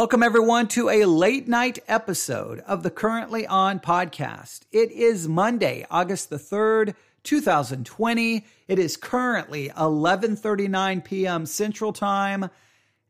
Welcome, 0.00 0.22
everyone, 0.22 0.66
to 0.68 0.88
a 0.88 1.04
late 1.04 1.46
night 1.46 1.78
episode 1.86 2.60
of 2.60 2.82
the 2.82 2.90
Currently 2.90 3.46
On 3.46 3.78
podcast. 3.78 4.60
It 4.72 4.90
is 4.92 5.28
Monday, 5.28 5.84
August 5.90 6.30
the 6.30 6.38
3rd, 6.38 6.94
2020. 7.22 8.46
It 8.66 8.78
is 8.78 8.96
currently 8.96 9.68
11:39 9.68 11.04
p.m. 11.04 11.44
Central 11.44 11.92
Time, 11.92 12.48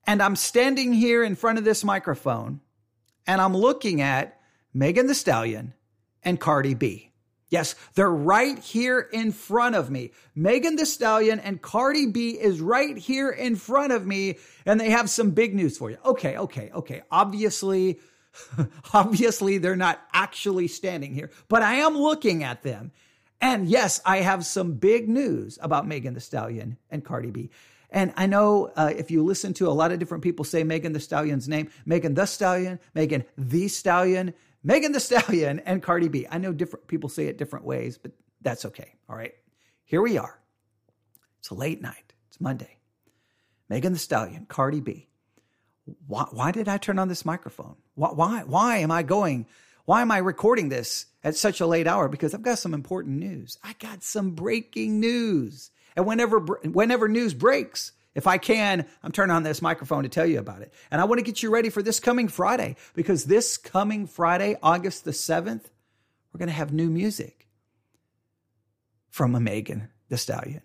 and 0.05 0.21
I'm 0.21 0.35
standing 0.35 0.93
here 0.93 1.23
in 1.23 1.37
front 1.37 1.59
of 1.59 1.65
this 1.65 1.85
microphone 1.85 2.61
and 3.25 3.41
I'm 3.41 3.57
looking 3.57 4.01
at 4.01 4.41
Megan 4.75 5.07
Thee 5.07 5.15
Stallion 5.15 5.75
and 6.25 6.41
Cardi 6.41 6.75
B. 6.75 7.10
Yes, 7.51 7.75
they're 7.95 8.09
right 8.09 8.59
here 8.61 9.01
in 9.01 9.33
front 9.33 9.75
of 9.75 9.91
me. 9.91 10.13
Megan 10.37 10.77
Thee 10.77 10.85
Stallion 10.85 11.41
and 11.41 11.61
Cardi 11.61 12.07
B 12.07 12.31
is 12.31 12.61
right 12.61 12.97
here 12.97 13.29
in 13.31 13.57
front 13.57 13.93
of 13.93 14.07
me, 14.07 14.39
and 14.65 14.81
they 14.81 14.91
have 14.91 15.11
some 15.11 15.33
big 15.33 15.55
news 15.55 15.77
for 15.77 15.91
you. 15.91 15.99
Okay, 16.05 16.39
okay, 16.39 16.71
okay. 16.73 17.03
Obviously, 17.11 17.99
obviously, 18.95 19.59
they're 19.59 19.75
not 19.75 20.01
actually 20.13 20.69
standing 20.69 21.13
here, 21.13 21.31
but 21.49 21.63
I 21.63 21.75
am 21.77 21.97
looking 21.97 22.45
at 22.45 22.63
them. 22.63 22.93
And 23.41 23.67
yes, 23.67 24.01
I 24.07 24.19
have 24.19 24.47
some 24.47 24.75
big 24.75 25.09
news 25.09 25.59
about 25.61 25.89
Megan 25.89 26.15
Thee 26.15 26.21
Stallion 26.21 26.77
and 26.89 27.05
Cardi 27.05 27.31
B. 27.31 27.51
And 27.91 28.13
I 28.17 28.27
know 28.27 28.71
uh, 28.77 28.93
if 28.97 29.11
you 29.11 29.25
listen 29.25 29.53
to 29.55 29.69
a 29.69 29.73
lot 29.73 29.91
of 29.91 29.99
different 29.99 30.23
people 30.23 30.45
say 30.45 30.63
Megan 30.63 30.93
Thee 30.93 31.01
Stallion's 31.01 31.49
name, 31.49 31.71
Megan 31.85 32.15
Thee 32.15 32.27
Stallion, 32.27 32.79
Megan 32.95 33.25
Thee 33.37 33.67
Stallion, 33.67 34.35
Megan 34.63 34.93
Thee 34.93 34.99
Stallion 34.99 35.61
and 35.61 35.83
Cardi 35.83 36.09
B. 36.09 36.27
I 36.31 36.39
know 36.39 36.53
different 36.53 36.87
people 36.87 37.09
say 37.09 37.27
it 37.27 37.39
different 37.39 37.65
ways, 37.65 37.99
but 37.99 38.13
that's 38.43 38.65
okay. 38.67 38.95
All 39.09 39.17
right. 39.17 39.33
Here 39.85 40.03
we 40.03 40.19
are. 40.19 40.41
It's 41.39 41.51
a 41.51 41.55
late 41.55 41.81
night. 41.81 42.13
It's 42.29 42.41
Monday. 42.41 42.79
Megan 43.69 43.93
Thee 43.93 43.99
Stallion, 43.99 44.47
Cardi 44.47 44.81
B. 44.81 45.09
Why, 46.07 46.27
why 46.31 46.53
did 46.53 46.69
I 46.69 46.77
turn 46.77 46.99
on 46.99 47.09
this 47.09 47.25
microphone? 47.25 47.77
Why, 47.95 48.11
why, 48.11 48.43
why 48.45 48.79
am 48.79 48.91
I 48.91 49.03
going? 49.03 49.47
Why 49.87 50.03
am 50.03 50.13
I 50.13 50.19
recording 50.19 50.69
this 50.69 51.07
at 51.25 51.37
such 51.37 51.61
a 51.61 51.67
late 51.67 51.87
hour? 51.87 52.09
Because 52.09 52.35
I've 52.35 52.43
got 52.43 52.59
some 52.59 52.75
important 52.75 53.19
news. 53.19 53.59
I 53.63 53.75
got 53.79 54.03
some 54.03 54.33
breaking 54.33 55.01
news. 55.01 55.71
And 55.97 56.07
whenever, 56.07 56.39
whenever 56.39 57.09
news 57.09 57.35
breaks, 57.35 57.93
if 58.15 58.27
I 58.27 58.39
can, 58.39 58.87
I'm 59.03 59.13
turning 59.13 59.35
on 59.35 59.43
this 59.43 59.63
microphone 59.63 60.03
to 60.03 60.09
tell 60.09 60.27
you 60.27 60.39
about 60.39 60.63
it. 60.63 60.73
And 60.91 61.01
I 61.01 61.05
want 61.05 61.19
to 61.19 61.25
get 61.25 61.43
you 61.43 61.51
ready 61.51 61.71
for 61.71 61.83
this 61.83 62.01
coming 62.01 62.29
Friday 62.29 62.77
because 62.95 63.25
this 63.25 63.57
coming 63.57 64.07
Friday, 64.07 64.57
August 64.63 65.05
the 65.05 65.13
7th, 65.13 65.65
we're 66.33 66.39
going 66.39 66.49
to 66.49 66.55
have 66.55 66.73
new 66.73 66.91
music 66.91 67.49
from 69.11 69.33
Megan 69.43 69.89
Thee 70.09 70.17
Stallion 70.17 70.63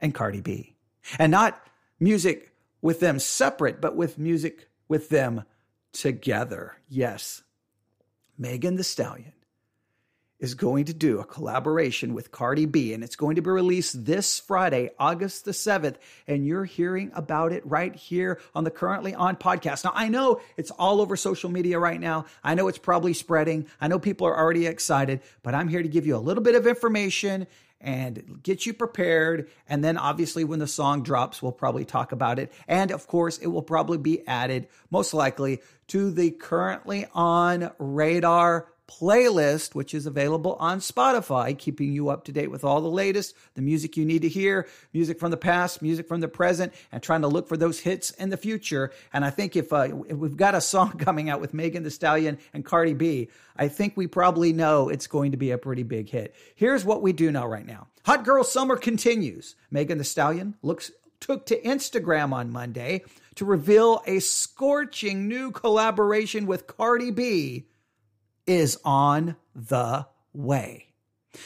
and 0.00 0.14
Cardi 0.14 0.40
B. 0.40 0.76
And 1.18 1.30
not 1.30 1.60
music 2.00 2.52
with 2.80 3.00
them 3.00 3.18
separate, 3.18 3.80
but 3.80 3.96
with 3.96 4.18
music 4.18 4.68
with 4.88 5.08
them 5.08 5.44
together. 5.92 6.76
Yes. 6.88 7.42
Megan 8.36 8.76
Thee 8.76 8.82
Stallion 8.82 9.32
is 10.42 10.54
going 10.54 10.84
to 10.86 10.92
do 10.92 11.20
a 11.20 11.24
collaboration 11.24 12.14
with 12.14 12.32
Cardi 12.32 12.66
B, 12.66 12.92
and 12.92 13.04
it's 13.04 13.14
going 13.14 13.36
to 13.36 13.42
be 13.42 13.48
released 13.48 14.04
this 14.04 14.40
Friday, 14.40 14.90
August 14.98 15.44
the 15.44 15.52
7th. 15.52 15.94
And 16.26 16.44
you're 16.44 16.64
hearing 16.64 17.12
about 17.14 17.52
it 17.52 17.64
right 17.64 17.94
here 17.94 18.40
on 18.52 18.64
the 18.64 18.70
Currently 18.70 19.14
On 19.14 19.36
podcast. 19.36 19.84
Now, 19.84 19.92
I 19.94 20.08
know 20.08 20.40
it's 20.56 20.72
all 20.72 21.00
over 21.00 21.16
social 21.16 21.48
media 21.48 21.78
right 21.78 22.00
now. 22.00 22.26
I 22.42 22.54
know 22.54 22.66
it's 22.66 22.76
probably 22.76 23.14
spreading. 23.14 23.68
I 23.80 23.86
know 23.86 24.00
people 24.00 24.26
are 24.26 24.36
already 24.36 24.66
excited, 24.66 25.20
but 25.44 25.54
I'm 25.54 25.68
here 25.68 25.82
to 25.82 25.88
give 25.88 26.06
you 26.06 26.16
a 26.16 26.18
little 26.18 26.42
bit 26.42 26.56
of 26.56 26.66
information 26.66 27.46
and 27.80 28.40
get 28.42 28.66
you 28.66 28.74
prepared. 28.74 29.48
And 29.68 29.84
then 29.84 29.96
obviously 29.96 30.42
when 30.42 30.58
the 30.58 30.66
song 30.66 31.04
drops, 31.04 31.40
we'll 31.40 31.52
probably 31.52 31.84
talk 31.84 32.10
about 32.10 32.40
it. 32.40 32.52
And 32.66 32.90
of 32.90 33.06
course, 33.06 33.38
it 33.38 33.46
will 33.46 33.62
probably 33.62 33.98
be 33.98 34.26
added 34.26 34.66
most 34.90 35.14
likely 35.14 35.62
to 35.88 36.10
the 36.10 36.32
currently 36.32 37.06
on 37.14 37.70
radar 37.78 38.66
playlist, 38.88 39.74
which 39.74 39.94
is 39.94 40.06
available 40.06 40.56
on 40.58 40.80
Spotify, 40.80 41.56
keeping 41.56 41.92
you 41.92 42.08
up 42.08 42.24
to 42.24 42.32
date 42.32 42.50
with 42.50 42.64
all 42.64 42.80
the 42.80 42.88
latest, 42.88 43.34
the 43.54 43.62
music 43.62 43.96
you 43.96 44.04
need 44.04 44.22
to 44.22 44.28
hear, 44.28 44.66
music 44.92 45.18
from 45.18 45.30
the 45.30 45.36
past, 45.36 45.82
music 45.82 46.08
from 46.08 46.20
the 46.20 46.28
present, 46.28 46.72
and 46.90 47.02
trying 47.02 47.22
to 47.22 47.28
look 47.28 47.48
for 47.48 47.56
those 47.56 47.80
hits 47.80 48.10
in 48.12 48.30
the 48.30 48.36
future. 48.36 48.92
And 49.12 49.24
I 49.24 49.30
think 49.30 49.56
if, 49.56 49.72
uh, 49.72 49.88
if 50.08 50.16
we've 50.16 50.36
got 50.36 50.54
a 50.54 50.60
song 50.60 50.92
coming 50.98 51.30
out 51.30 51.40
with 51.40 51.54
Megan 51.54 51.82
Thee 51.82 51.90
Stallion 51.90 52.38
and 52.52 52.64
Cardi 52.64 52.94
B, 52.94 53.28
I 53.56 53.68
think 53.68 53.96
we 53.96 54.06
probably 54.06 54.52
know 54.52 54.88
it's 54.88 55.06
going 55.06 55.32
to 55.32 55.36
be 55.36 55.50
a 55.50 55.58
pretty 55.58 55.82
big 55.82 56.08
hit. 56.08 56.34
Here's 56.54 56.84
what 56.84 57.02
we 57.02 57.12
do 57.12 57.30
know 57.30 57.46
right 57.46 57.66
now. 57.66 57.88
Hot 58.04 58.24
Girl 58.24 58.44
Summer 58.44 58.76
continues. 58.76 59.54
Megan 59.70 59.98
Thee 59.98 60.04
Stallion 60.04 60.54
looks 60.62 60.90
took 61.20 61.46
to 61.46 61.60
Instagram 61.62 62.32
on 62.32 62.50
Monday 62.50 63.04
to 63.36 63.44
reveal 63.44 64.02
a 64.06 64.18
scorching 64.18 65.28
new 65.28 65.52
collaboration 65.52 66.46
with 66.46 66.66
Cardi 66.66 67.12
B 67.12 67.66
is 68.46 68.78
on 68.84 69.36
the 69.54 70.06
way. 70.32 70.88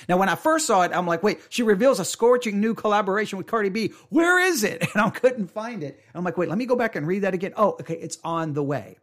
Now, 0.09 0.17
when 0.17 0.29
I 0.29 0.35
first 0.35 0.67
saw 0.67 0.83
it, 0.83 0.93
I'm 0.93 1.07
like, 1.07 1.23
wait, 1.23 1.41
she 1.49 1.63
reveals 1.63 2.01
a 2.01 2.05
scorching 2.05 2.61
new 2.61 2.75
collaboration 2.75 3.39
with 3.39 3.47
Cardi 3.47 3.69
B. 3.69 3.93
Where 4.09 4.41
is 4.41 4.65
it? 4.65 4.85
And 4.95 5.03
I 5.03 5.11
couldn't 5.11 5.49
find 5.49 5.83
it. 5.83 6.03
I'm 6.15 6.25
like, 6.25 6.37
wait, 6.37 6.49
let 6.49 6.59
me 6.59 6.67
go 6.67 6.77
back 6.77 6.97
and 6.97 7.07
read 7.07 7.21
that 7.21 7.35
again. 7.35 7.53
Oh, 7.57 7.73
okay, 7.81 7.95
it's 7.95 8.19
on 8.25 8.55
the 8.55 8.63
way. 8.63 8.99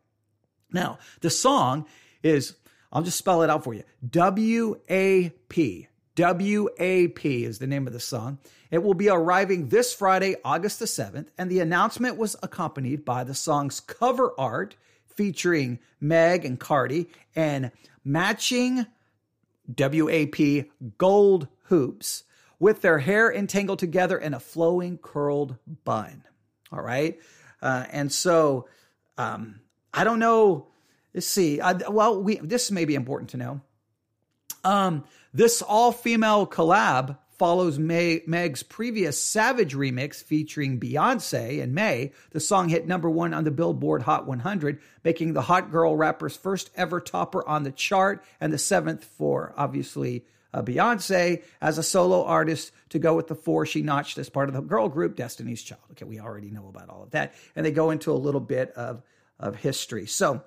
Now, 0.71 0.97
the 1.21 1.29
song 1.29 1.85
is, 2.23 2.55
I'll 2.91 3.03
just 3.03 3.17
spell 3.17 3.43
it 3.43 3.49
out 3.49 3.63
for 3.63 3.73
you 3.73 3.83
W 4.09 4.79
A 4.89 5.29
P. 5.49 5.87
W 6.15 6.69
A 6.79 7.07
P 7.09 7.43
is 7.45 7.59
the 7.59 7.67
name 7.67 7.87
of 7.87 7.93
the 7.93 7.99
song. 7.99 8.39
It 8.71 8.81
will 8.81 8.95
be 8.95 9.09
arriving 9.09 9.69
this 9.69 9.93
Friday, 9.93 10.35
August 10.43 10.79
the 10.79 10.85
7th, 10.85 11.27
and 11.37 11.49
the 11.49 11.59
announcement 11.59 12.17
was 12.17 12.35
accompanied 12.41 13.05
by 13.05 13.23
the 13.23 13.35
song's 13.35 13.79
cover 13.79 14.33
art 14.37 14.75
featuring 15.15 15.79
Meg 15.99 16.45
and 16.45 16.59
Cardi 16.59 17.09
and 17.35 17.71
matching 18.03 18.85
WAP 19.77 20.67
gold 20.97 21.47
hoops 21.63 22.23
with 22.59 22.81
their 22.81 22.99
hair 22.99 23.31
entangled 23.31 23.79
together 23.79 24.17
in 24.17 24.33
a 24.33 24.39
flowing 24.39 24.97
curled 24.97 25.57
bun. 25.83 26.23
All 26.71 26.81
right. 26.81 27.19
Uh, 27.61 27.85
and 27.91 28.11
so 28.11 28.67
um, 29.17 29.59
I 29.93 30.03
don't 30.03 30.19
know. 30.19 30.67
Let's 31.13 31.27
see. 31.27 31.61
I, 31.61 31.73
well, 31.73 32.21
we, 32.21 32.37
this 32.37 32.71
may 32.71 32.85
be 32.85 32.95
important 32.95 33.29
to 33.31 33.37
know. 33.37 33.61
Um, 34.63 35.03
this 35.33 35.61
all 35.61 35.91
female 35.91 36.47
collab 36.47 37.17
follows 37.43 37.77
May, 37.77 38.21
Meg's 38.25 38.63
previous 38.63 39.21
Savage 39.21 39.75
remix 39.75 40.23
featuring 40.23 40.79
Beyonce 40.79 41.59
in 41.59 41.73
May. 41.73 42.13
The 42.31 42.39
song 42.39 42.69
hit 42.69 42.87
number 42.87 43.09
one 43.09 43.33
on 43.33 43.43
the 43.43 43.51
Billboard 43.51 44.03
Hot 44.03 44.25
100, 44.25 44.79
making 45.03 45.33
the 45.33 45.41
Hot 45.41 45.69
Girl 45.69 45.93
rapper's 45.93 46.37
first 46.37 46.69
ever 46.73 47.01
topper 47.01 47.45
on 47.45 47.63
the 47.63 47.71
chart 47.73 48.23
and 48.39 48.53
the 48.53 48.57
seventh 48.57 49.03
for, 49.03 49.53
obviously, 49.57 50.23
uh, 50.53 50.61
Beyonce 50.61 51.43
as 51.59 51.77
a 51.77 51.83
solo 51.83 52.23
artist 52.23 52.71
to 52.91 52.97
go 52.97 53.13
with 53.13 53.27
the 53.27 53.35
four 53.35 53.65
she 53.65 53.81
notched 53.81 54.17
as 54.17 54.29
part 54.29 54.47
of 54.47 54.55
the 54.55 54.61
girl 54.61 54.87
group 54.87 55.17
Destiny's 55.17 55.63
Child. 55.63 55.81
Okay, 55.91 56.05
we 56.05 56.21
already 56.21 56.49
know 56.49 56.69
about 56.69 56.87
all 56.87 57.03
of 57.03 57.11
that. 57.11 57.33
And 57.57 57.65
they 57.65 57.71
go 57.71 57.91
into 57.91 58.13
a 58.13 58.15
little 58.15 58.39
bit 58.39 58.71
of, 58.71 59.03
of 59.37 59.57
history. 59.57 60.05
So, 60.05 60.45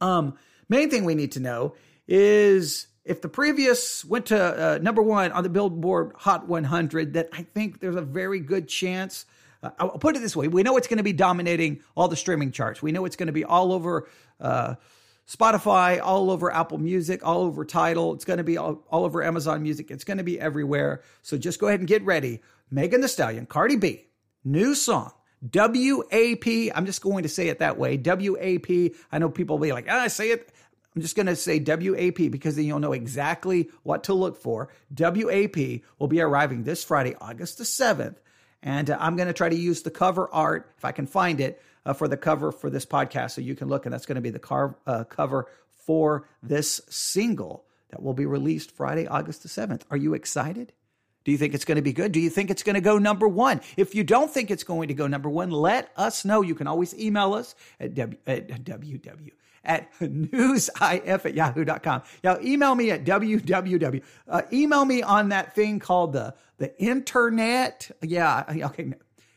um, 0.00 0.36
main 0.68 0.90
thing 0.90 1.04
we 1.04 1.14
need 1.14 1.30
to 1.32 1.40
know 1.40 1.76
is 2.08 2.88
if 3.06 3.22
the 3.22 3.28
previous 3.28 4.04
went 4.04 4.26
to 4.26 4.74
uh, 4.74 4.78
number 4.78 5.00
one 5.00 5.30
on 5.32 5.44
the 5.44 5.48
Billboard 5.48 6.12
Hot 6.16 6.48
100, 6.48 7.14
that 7.14 7.28
I 7.32 7.42
think 7.42 7.80
there's 7.80 7.96
a 7.96 8.02
very 8.02 8.40
good 8.40 8.68
chance. 8.68 9.26
Uh, 9.62 9.70
I'll 9.78 9.90
put 9.90 10.16
it 10.16 10.18
this 10.18 10.36
way: 10.36 10.48
we 10.48 10.62
know 10.64 10.76
it's 10.76 10.88
going 10.88 10.98
to 10.98 11.04
be 11.04 11.12
dominating 11.12 11.80
all 11.94 12.08
the 12.08 12.16
streaming 12.16 12.50
charts. 12.50 12.82
We 12.82 12.92
know 12.92 13.04
it's 13.04 13.16
going 13.16 13.28
to 13.28 13.32
be 13.32 13.44
all 13.44 13.72
over 13.72 14.08
uh, 14.40 14.74
Spotify, 15.28 16.00
all 16.02 16.30
over 16.30 16.52
Apple 16.52 16.78
Music, 16.78 17.24
all 17.24 17.42
over 17.42 17.64
Tidal. 17.64 18.14
It's 18.14 18.24
going 18.24 18.38
to 18.38 18.44
be 18.44 18.58
all, 18.58 18.84
all 18.90 19.04
over 19.04 19.22
Amazon 19.22 19.62
Music. 19.62 19.90
It's 19.90 20.04
going 20.04 20.18
to 20.18 20.24
be 20.24 20.38
everywhere. 20.40 21.02
So 21.22 21.38
just 21.38 21.60
go 21.60 21.68
ahead 21.68 21.80
and 21.80 21.88
get 21.88 22.04
ready. 22.04 22.42
Megan 22.70 23.00
Thee 23.00 23.08
Stallion, 23.08 23.46
Cardi 23.46 23.76
B, 23.76 24.06
new 24.44 24.74
song. 24.74 25.12
WAP. 25.52 26.46
I'm 26.74 26.86
just 26.86 27.02
going 27.02 27.22
to 27.22 27.28
say 27.28 27.48
it 27.48 27.60
that 27.60 27.78
way. 27.78 27.96
WAP. 27.98 28.94
I 29.12 29.18
know 29.18 29.28
people 29.28 29.58
will 29.58 29.62
be 29.62 29.72
like, 29.72 29.86
ah, 29.88 30.00
I 30.00 30.08
say 30.08 30.30
it 30.30 30.50
I'm 30.96 31.02
just 31.02 31.14
going 31.14 31.26
to 31.26 31.36
say 31.36 31.58
WAP 31.58 32.30
because 32.30 32.56
then 32.56 32.64
you'll 32.64 32.78
know 32.78 32.94
exactly 32.94 33.68
what 33.82 34.04
to 34.04 34.14
look 34.14 34.38
for. 34.38 34.70
WAP 34.98 35.82
will 35.98 36.08
be 36.08 36.22
arriving 36.22 36.64
this 36.64 36.82
Friday, 36.82 37.14
August 37.20 37.58
the 37.58 37.64
7th. 37.64 38.16
And 38.62 38.88
uh, 38.88 38.96
I'm 38.98 39.14
going 39.14 39.28
to 39.28 39.34
try 39.34 39.50
to 39.50 39.56
use 39.56 39.82
the 39.82 39.90
cover 39.90 40.26
art, 40.32 40.72
if 40.78 40.86
I 40.86 40.92
can 40.92 41.06
find 41.06 41.38
it, 41.38 41.60
uh, 41.84 41.92
for 41.92 42.08
the 42.08 42.16
cover 42.16 42.50
for 42.50 42.70
this 42.70 42.86
podcast. 42.86 43.32
So 43.32 43.42
you 43.42 43.54
can 43.54 43.68
look, 43.68 43.84
and 43.84 43.92
that's 43.92 44.06
going 44.06 44.16
to 44.16 44.22
be 44.22 44.30
the 44.30 44.38
car, 44.38 44.78
uh, 44.86 45.04
cover 45.04 45.48
for 45.84 46.26
this 46.42 46.80
single 46.88 47.66
that 47.90 48.02
will 48.02 48.14
be 48.14 48.24
released 48.24 48.70
Friday, 48.70 49.06
August 49.06 49.42
the 49.42 49.50
7th. 49.50 49.82
Are 49.90 49.98
you 49.98 50.14
excited? 50.14 50.72
Do 51.24 51.30
you 51.30 51.36
think 51.36 51.52
it's 51.52 51.66
going 51.66 51.76
to 51.76 51.82
be 51.82 51.92
good? 51.92 52.12
Do 52.12 52.20
you 52.20 52.30
think 52.30 52.50
it's 52.50 52.62
going 52.62 52.74
to 52.74 52.80
go 52.80 52.96
number 52.96 53.28
one? 53.28 53.60
If 53.76 53.94
you 53.94 54.02
don't 54.02 54.30
think 54.30 54.50
it's 54.50 54.64
going 54.64 54.88
to 54.88 54.94
go 54.94 55.08
number 55.08 55.28
one, 55.28 55.50
let 55.50 55.90
us 55.94 56.24
know. 56.24 56.40
You 56.40 56.54
can 56.54 56.66
always 56.66 56.98
email 56.98 57.34
us 57.34 57.54
at, 57.78 57.94
w, 57.94 58.16
at 58.26 58.48
www 58.64 59.32
at 59.66 59.92
newsif 60.00 61.26
at 61.26 61.34
yahoo.com. 61.34 62.02
Now, 62.24 62.38
email 62.40 62.74
me 62.74 62.90
at 62.90 63.04
www. 63.04 64.02
Uh, 64.28 64.42
email 64.52 64.84
me 64.84 65.02
on 65.02 65.28
that 65.30 65.54
thing 65.54 65.78
called 65.78 66.12
the, 66.12 66.34
the 66.58 66.78
internet. 66.80 67.90
Yeah, 68.02 68.44
okay. 68.48 68.94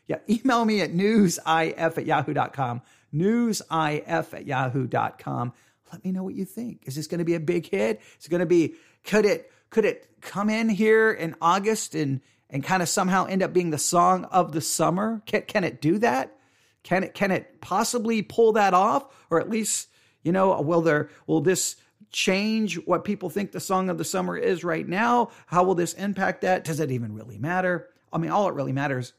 Yeah, 0.07 0.17
email 0.29 0.65
me 0.65 0.81
at 0.81 0.93
newsif 0.93 1.97
at 1.97 2.05
yahoo.com. 2.05 2.81
newsif 3.13 4.33
at 4.33 4.45
yahoo.com. 4.45 5.53
Let 5.91 6.05
me 6.05 6.11
know 6.11 6.23
what 6.23 6.35
you 6.35 6.45
think. 6.45 6.83
Is 6.85 6.95
this 6.95 7.07
going 7.07 7.19
to 7.19 7.25
be 7.25 7.35
a 7.35 7.39
big 7.39 7.67
hit? 7.69 8.01
Is 8.19 8.27
it 8.27 8.29
going 8.29 8.39
to 8.39 8.45
be, 8.45 8.75
could 9.03 9.25
it, 9.25 9.51
could 9.69 9.85
it 9.85 10.07
come 10.21 10.49
in 10.49 10.69
here 10.69 11.11
in 11.11 11.35
August 11.41 11.95
and, 11.95 12.21
and 12.49 12.63
kind 12.63 12.81
of 12.81 12.89
somehow 12.89 13.25
end 13.25 13.43
up 13.43 13.53
being 13.53 13.71
the 13.71 13.77
song 13.77 14.25
of 14.25 14.51
the 14.51 14.61
summer? 14.61 15.21
Can, 15.25 15.43
can 15.43 15.63
it 15.63 15.81
do 15.81 15.97
that? 15.99 16.35
Can 16.83 17.03
it, 17.03 17.13
can 17.13 17.31
it 17.31 17.61
possibly 17.61 18.21
pull 18.21 18.53
that 18.53 18.73
off? 18.73 19.05
Or 19.29 19.39
at 19.39 19.49
least, 19.49 19.89
you 20.23 20.31
know, 20.31 20.59
will 20.61 20.81
there, 20.81 21.09
will 21.27 21.41
this 21.41 21.75
change 22.11 22.75
what 22.85 23.03
people 23.03 23.29
think 23.29 23.51
the 23.51 23.59
song 23.59 23.89
of 23.89 23.97
the 23.97 24.05
summer 24.05 24.37
is 24.37 24.63
right 24.63 24.87
now? 24.87 25.29
How 25.47 25.63
will 25.63 25.75
this 25.75 25.93
impact 25.93 26.41
that? 26.41 26.63
Does 26.63 26.79
it 26.79 26.91
even 26.91 27.13
really 27.13 27.37
matter? 27.37 27.89
I 28.11 28.17
mean, 28.17 28.31
all 28.31 28.47
it 28.47 28.55
really 28.55 28.73
matters 28.73 29.13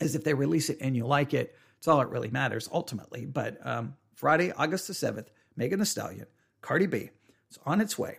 is 0.00 0.14
if 0.14 0.24
they 0.24 0.34
release 0.34 0.70
it 0.70 0.78
and 0.80 0.96
you 0.96 1.06
like 1.06 1.34
it. 1.34 1.54
It's 1.78 1.88
all 1.88 2.00
it 2.00 2.08
really 2.08 2.30
matters 2.30 2.68
ultimately. 2.72 3.26
But 3.26 3.64
um, 3.66 3.96
Friday, 4.14 4.52
August 4.52 4.88
the 4.88 4.94
7th, 4.94 5.26
Megan 5.56 5.78
Thee 5.78 5.84
Stallion, 5.84 6.26
Cardi 6.62 6.86
B, 6.86 7.10
it's 7.48 7.58
on 7.64 7.80
its 7.80 7.98
way. 7.98 8.18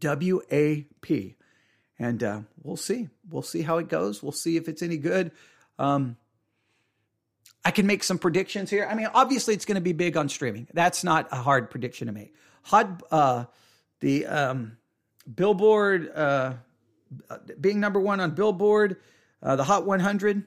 WAP. 0.00 1.34
And 1.98 2.22
uh, 2.22 2.40
we'll 2.62 2.76
see. 2.76 3.08
We'll 3.28 3.42
see 3.42 3.62
how 3.62 3.78
it 3.78 3.88
goes. 3.88 4.22
We'll 4.22 4.32
see 4.32 4.56
if 4.56 4.68
it's 4.68 4.82
any 4.82 4.98
good. 4.98 5.32
Um, 5.78 6.16
I 7.68 7.70
can 7.70 7.86
make 7.86 8.02
some 8.02 8.16
predictions 8.16 8.70
here. 8.70 8.88
I 8.90 8.94
mean, 8.94 9.08
obviously, 9.12 9.52
it's 9.52 9.66
going 9.66 9.74
to 9.74 9.82
be 9.82 9.92
big 9.92 10.16
on 10.16 10.30
streaming. 10.30 10.68
That's 10.72 11.04
not 11.04 11.28
a 11.30 11.36
hard 11.36 11.68
prediction 11.68 12.06
to 12.06 12.14
make. 12.14 12.34
Hot, 12.62 13.02
uh, 13.10 13.44
the 14.00 14.24
um, 14.24 14.78
Billboard 15.32 16.10
uh, 16.14 16.54
being 17.60 17.78
number 17.78 18.00
one 18.00 18.20
on 18.20 18.30
Billboard, 18.30 18.96
uh, 19.42 19.56
the 19.56 19.64
Hot 19.64 19.84
100. 19.84 20.44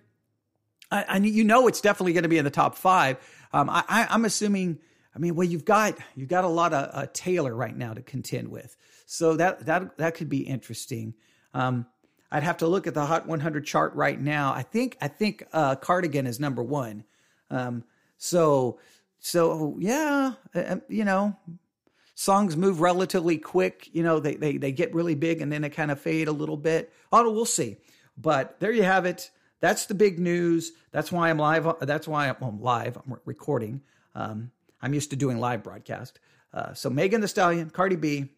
I, 0.90 1.06
I, 1.08 1.18
you 1.18 1.44
know, 1.44 1.68
it's 1.68 1.80
definitely 1.80 2.14
going 2.14 2.24
to 2.24 2.30
be 2.30 2.40
in 2.40 2.44
the 2.44 2.50
top 2.50 2.76
five. 2.76 3.18
Um, 3.54 3.70
I, 3.70 4.08
am 4.10 4.26
assuming. 4.26 4.80
I 5.16 5.20
mean, 5.20 5.36
well, 5.36 5.48
you've 5.48 5.64
got 5.64 6.00
you've 6.16 6.28
got 6.28 6.44
a 6.44 6.48
lot 6.48 6.74
of 6.74 6.90
uh, 6.92 7.06
Taylor 7.14 7.54
right 7.54 7.78
now 7.78 7.94
to 7.94 8.02
contend 8.02 8.48
with, 8.48 8.76
so 9.06 9.36
that 9.36 9.68
that 9.68 9.96
that 9.98 10.16
could 10.16 10.30
be 10.30 10.40
interesting. 10.40 11.14
Um, 11.54 11.86
I'd 12.32 12.42
have 12.42 12.58
to 12.58 12.68
look 12.68 12.88
at 12.88 12.96
the 12.96 13.06
Hot 13.06 13.28
100 13.28 13.64
chart 13.64 13.94
right 13.94 14.20
now. 14.20 14.56
I 14.56 14.64
think 14.64 14.98
I 15.00 15.08
think 15.08 15.46
uh, 15.54 15.76
Cardigan 15.76 16.26
is 16.26 16.40
number 16.40 16.64
one. 16.64 17.04
Um, 17.51 17.83
so 18.18 18.80
so 19.19 19.75
yeah, 19.80 20.33
uh, 20.56 20.77
you 20.88 21.06
know, 21.06 21.36
songs 22.15 22.57
move 22.57 22.81
relatively 22.81 23.38
quick. 23.38 23.89
You 23.94 24.03
know, 24.03 24.19
they 24.19 24.36
they 24.36 24.57
they 24.57 24.71
get 24.71 24.94
really 24.95 25.15
big 25.15 25.42
and 25.42 25.51
then 25.51 25.62
they 25.62 25.69
kind 25.69 25.92
of 25.92 26.00
fade 26.00 26.27
a 26.27 26.31
little 26.31 26.57
bit. 26.57 26.92
Oh, 27.12 27.30
we'll 27.31 27.45
see. 27.45 27.77
But 28.18 28.59
there 28.59 28.71
you 28.71 28.83
have 28.83 29.06
it. 29.06 29.30
That's 29.59 29.86
the 29.86 29.94
big 29.94 30.18
news. 30.18 30.71
That's 30.92 31.12
why 31.12 31.30
I'm 31.30 31.38
live. 31.38 31.68
That's 31.81 32.07
why 32.07 32.30
I'm, 32.30 32.36
well, 32.39 32.57
live. 32.59 32.98
I'm 32.98 33.19
recording. 33.25 33.81
Um, 34.15 34.51
I'm 34.81 34.94
used 34.94 35.12
to 35.12 35.15
doing 35.15 35.39
live 35.39 35.62
broadcast. 35.63 36.19
Uh, 36.53 36.74
so 36.74 36.89
Megan 36.89 37.21
Thee 37.21 37.27
Stallion, 37.27 37.69
Cardi 37.69 37.95
B, 37.95 38.30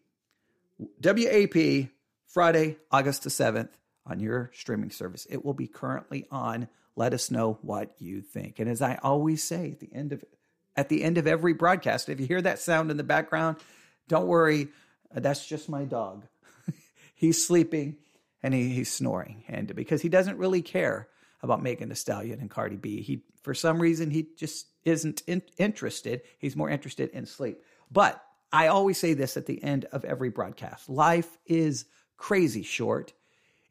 WAP, 1.02 1.88
Friday, 2.26 2.76
August 2.90 3.24
the 3.24 3.30
7th 3.30 3.70
on 4.06 4.20
your 4.20 4.50
streaming 4.54 4.90
service. 4.90 5.26
It 5.30 5.44
will 5.44 5.54
be 5.54 5.66
currently 5.66 6.26
on. 6.30 6.68
Let 6.96 7.14
us 7.14 7.30
know 7.30 7.58
what 7.62 7.94
you 7.98 8.20
think. 8.20 8.58
And 8.58 8.68
as 8.68 8.82
I 8.82 8.98
always 9.02 9.42
say 9.42 9.72
at 9.72 9.80
the 9.80 9.92
end 9.92 10.12
of 10.12 10.24
at 10.76 10.88
the 10.88 11.04
end 11.04 11.18
of 11.18 11.26
every 11.26 11.52
broadcast, 11.52 12.08
if 12.08 12.18
you 12.18 12.26
hear 12.26 12.42
that 12.42 12.58
sound 12.58 12.90
in 12.90 12.96
the 12.96 13.04
background, 13.04 13.58
don't 14.08 14.26
worry, 14.26 14.68
uh, 15.14 15.20
that's 15.20 15.46
just 15.46 15.68
my 15.68 15.84
dog. 15.84 16.24
he's 17.14 17.46
sleeping 17.46 17.96
and 18.42 18.52
he, 18.52 18.70
he's 18.70 18.92
snoring, 18.92 19.44
and 19.48 19.74
because 19.74 20.02
he 20.02 20.08
doesn't 20.08 20.36
really 20.36 20.62
care 20.62 21.08
about 21.42 21.62
Megan 21.62 21.88
Thee 21.88 21.94
Stallion 21.94 22.40
and 22.40 22.50
Cardi 22.50 22.76
B, 22.76 23.02
he 23.02 23.22
for 23.42 23.54
some 23.54 23.80
reason 23.80 24.10
he 24.10 24.26
just 24.36 24.66
isn't 24.84 25.22
in, 25.26 25.42
interested. 25.58 26.22
He's 26.38 26.56
more 26.56 26.68
interested 26.68 27.10
in 27.10 27.26
sleep. 27.26 27.62
But 27.90 28.22
I 28.52 28.66
always 28.66 28.98
say 28.98 29.14
this 29.14 29.36
at 29.36 29.46
the 29.46 29.62
end 29.62 29.86
of 29.86 30.04
every 30.04 30.28
broadcast: 30.28 30.88
life 30.88 31.38
is 31.46 31.86
crazy 32.16 32.62
short 32.62 33.12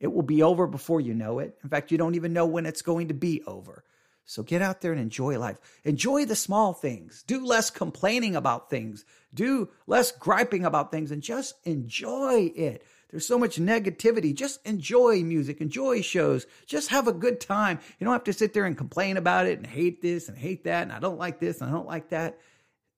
it 0.04 0.12
will 0.12 0.22
be 0.22 0.44
over 0.44 0.68
before 0.68 1.00
you 1.00 1.14
know 1.14 1.40
it. 1.40 1.58
In 1.64 1.70
fact, 1.70 1.90
you 1.90 1.98
don't 1.98 2.16
even 2.16 2.34
know 2.34 2.46
when 2.46 2.66
it's 2.66 2.82
going 2.82 3.08
to 3.08 3.14
be 3.14 3.42
over. 3.48 3.86
So 4.26 4.44
get 4.44 4.62
out 4.62 4.82
there 4.82 4.92
and 4.92 5.00
enjoy 5.00 5.40
life. 5.40 5.58
Enjoy 5.86 6.26
the 6.26 6.36
small 6.36 6.74
things. 6.74 7.24
Do 7.26 7.46
less 7.46 7.70
complaining 7.70 8.36
about 8.36 8.70
things. 8.70 9.06
Do 9.34 9.70
less 9.88 10.12
griping 10.12 10.66
about 10.66 10.92
things 10.92 11.10
and 11.12 11.24
just 11.24 11.56
enjoy 11.64 12.52
it. 12.54 12.84
There's 13.12 13.26
so 13.26 13.40
much 13.40 13.56
negativity. 13.56 14.36
Just 14.36 14.60
enjoy 14.66 15.24
music, 15.24 15.62
enjoy 15.62 16.02
shows, 16.02 16.48
just 16.66 16.90
have 16.90 17.08
a 17.08 17.14
good 17.14 17.40
time. 17.40 17.80
You 17.98 18.04
don't 18.04 18.14
have 18.14 18.26
to 18.26 18.34
sit 18.34 18.54
there 18.54 18.66
and 18.66 18.78
complain 18.78 19.16
about 19.16 19.46
it 19.46 19.58
and 19.58 19.66
hate 19.66 20.02
this 20.02 20.28
and 20.28 20.38
hate 20.38 20.66
that. 20.66 20.84
And 20.84 20.92
I 20.92 21.00
don't 21.00 21.18
like 21.18 21.40
this 21.40 21.62
and 21.62 21.70
I 21.70 21.74
don't 21.74 21.88
like 21.88 22.10
that. 22.10 22.40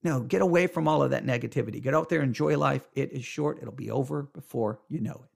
No, 0.02 0.20
get 0.20 0.42
away 0.42 0.66
from 0.66 0.88
all 0.88 1.04
of 1.04 1.10
that 1.10 1.24
negativity. 1.24 1.80
Get 1.80 1.94
out 1.94 2.08
there, 2.08 2.20
enjoy 2.20 2.58
life. 2.58 2.82
It 2.96 3.12
is 3.12 3.24
short, 3.24 3.58
it'll 3.62 3.72
be 3.72 3.92
over 3.92 4.24
before 4.24 4.80
you 4.88 5.00
know 5.00 5.20
it. 5.22 5.35